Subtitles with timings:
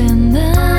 [0.00, 0.69] in the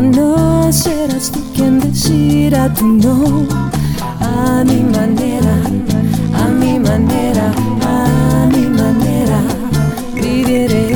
[0.00, 3.46] no serás tú quien decida tu no
[4.20, 5.56] a mi manera,
[6.34, 7.52] a mi manera,
[7.82, 9.40] a mi manera,
[10.14, 10.93] viviré.